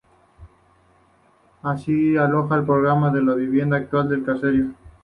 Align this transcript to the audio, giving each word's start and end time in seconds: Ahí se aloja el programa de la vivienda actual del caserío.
Ahí 1.61 1.77
se 1.83 2.17
aloja 2.17 2.55
el 2.55 2.65
programa 2.65 3.11
de 3.11 3.21
la 3.21 3.35
vivienda 3.35 3.77
actual 3.77 4.09
del 4.09 4.23
caserío. 4.25 4.71